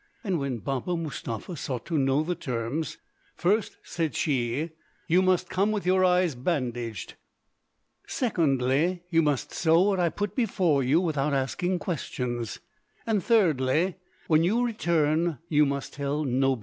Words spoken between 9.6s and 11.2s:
what I put before you